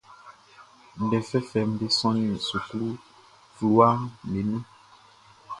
[1.03, 2.87] Ndɛ fɛfɛʼm be sɔnnin suklu
[3.55, 4.63] fluwaʼm be nun.